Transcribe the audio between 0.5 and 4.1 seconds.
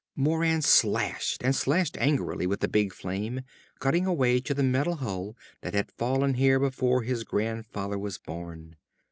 slashed and slashed angrily with the big flame, cutting